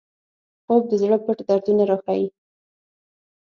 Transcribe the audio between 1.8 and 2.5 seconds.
راښيي